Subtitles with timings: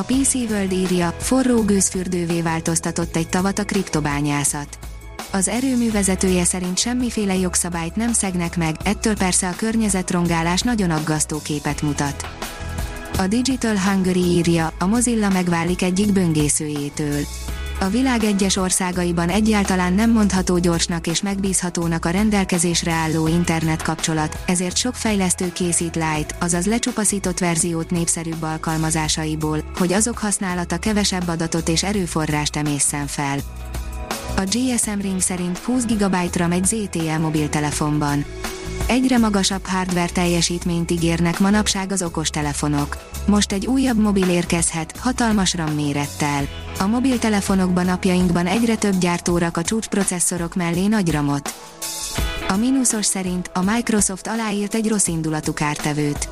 [0.00, 4.78] A PC World írja, forró gőzfürdővé változtatott egy tavat a kriptobányászat.
[5.30, 11.38] Az erőmű vezetője szerint semmiféle jogszabályt nem szegnek meg, ettől persze a környezetrongálás nagyon aggasztó
[11.42, 12.28] képet mutat.
[13.18, 17.20] A Digital Hungary írja, a Mozilla megválik egyik böngészőjétől
[17.80, 24.38] a világ egyes országaiban egyáltalán nem mondható gyorsnak és megbízhatónak a rendelkezésre álló internet kapcsolat,
[24.46, 31.68] ezért sok fejlesztő készít light, azaz lecsupaszított verziót népszerűbb alkalmazásaiból, hogy azok használata kevesebb adatot
[31.68, 33.38] és erőforrást emészen fel.
[34.36, 38.24] A GSM Ring szerint 20 GB RAM egy ZTE mobiltelefonban.
[38.90, 42.96] Egyre magasabb hardware teljesítményt ígérnek manapság az okostelefonok.
[43.26, 46.48] Most egy újabb mobil érkezhet, hatalmas RAM mérettel.
[46.78, 51.54] A mobiltelefonokban napjainkban egyre több gyártó rak a csúcsprocesszorok mellé nagy ramot.
[52.48, 56.28] A mínuszos szerint a Microsoft aláírt egy rossz indulatú kártevőt.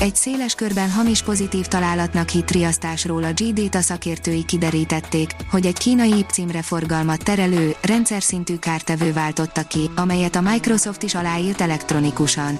[0.00, 6.18] Egy széles körben hamis pozitív találatnak hit riasztásról a G-Data szakértői kiderítették, hogy egy kínai
[6.18, 12.58] IP forgalmat terelő, rendszer szintű kártevő váltotta ki, amelyet a Microsoft is aláírt elektronikusan.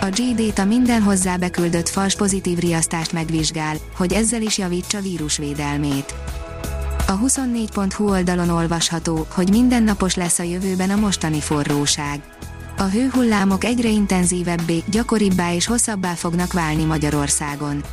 [0.00, 6.14] A G-Data minden hozzá beküldött fals pozitív riasztást megvizsgál, hogy ezzel is javítsa vírusvédelmét.
[7.06, 12.22] A 24.hu oldalon olvasható, hogy mindennapos lesz a jövőben a mostani forróság.
[12.78, 17.84] A hőhullámok egyre intenzívebbé, gyakoribbá és hosszabbá fognak válni Magyarországon.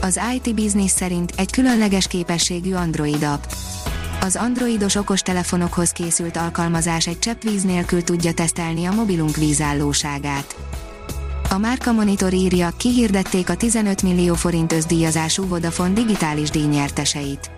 [0.00, 3.42] Az IT Business szerint egy különleges képességű Android app.
[4.20, 10.56] Az androidos okostelefonokhoz készült alkalmazás egy csepp nélkül tudja tesztelni a mobilunk vízállóságát.
[11.50, 17.50] A Márka Monitor írja, kihirdették a 15 millió forint özdíjazású Vodafone digitális díjnyerteseit.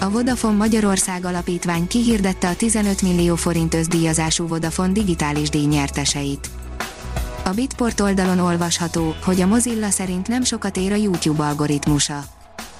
[0.00, 6.50] A Vodafone Magyarország Alapítvány kihirdette a 15 millió forint özdíjazású Vodafone digitális díjnyerteseit.
[7.44, 12.24] A Bitport oldalon olvasható, hogy a Mozilla szerint nem sokat ér a YouTube algoritmusa.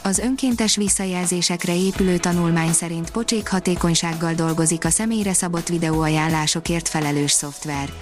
[0.03, 7.93] Az önkéntes visszajelzésekre épülő tanulmány szerint pocsék hatékonysággal dolgozik a személyre szabott videóajánlásokért felelős szoftver.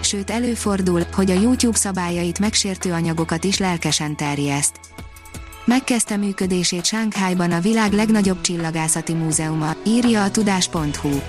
[0.00, 4.80] Sőt előfordul, hogy a YouTube szabályait megsértő anyagokat is lelkesen terjeszt.
[5.66, 11.20] Megkezdte működését Sánkhájban a világ legnagyobb csillagászati múzeuma, írja a tudás.hu.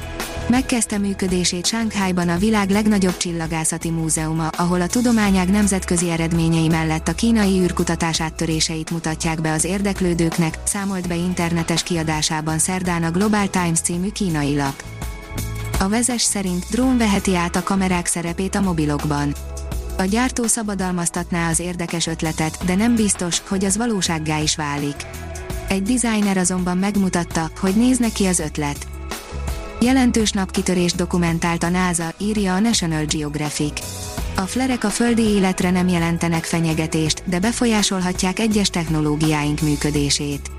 [0.49, 7.13] Megkezdte működését Sánkhájban a világ legnagyobb csillagászati múzeuma, ahol a tudományág nemzetközi eredményei mellett a
[7.13, 13.79] kínai űrkutatás áttöréseit mutatják be az érdeklődőknek, számolt be internetes kiadásában szerdán a Global Times
[13.79, 14.83] című kínai lap.
[15.79, 19.33] A vezes szerint drón veheti át a kamerák szerepét a mobilokban.
[19.97, 24.95] A gyártó szabadalmaztatná az érdekes ötletet, de nem biztos, hogy az valósággá is válik.
[25.67, 28.87] Egy designer azonban megmutatta, hogy néz neki az ötlet.
[29.81, 33.79] Jelentős napkitörést dokumentált a NASA, írja a National Geographic.
[34.35, 40.51] A flerek a földi életre nem jelentenek fenyegetést, de befolyásolhatják egyes technológiáink működését.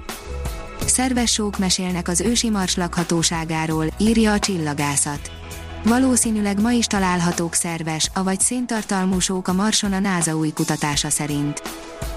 [0.87, 5.31] Szerves sók mesélnek az ősi mars lakhatóságáról, írja a csillagászat.
[5.85, 11.63] Valószínűleg ma is találhatók szerves, avagy széntartalmú sók a Marson a NASA új kutatása szerint.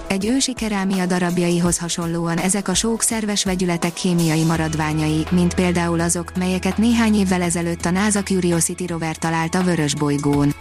[0.07, 6.37] Egy ősi kerámia darabjaihoz hasonlóan ezek a sók szerves vegyületek kémiai maradványai, mint például azok,
[6.37, 10.53] melyeket néhány évvel ezelőtt a NASA Curiosity rover talált a vörös bolygón.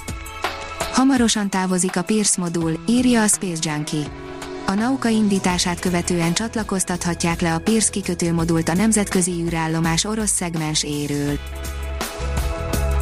[0.93, 4.07] Hamarosan távozik a Pierce modul, írja a Space Junkie.
[4.67, 10.83] A Nauka indítását követően csatlakoztathatják le a Pierce kikötő modult a nemzetközi űrállomás orosz szegmens
[10.83, 11.39] éről.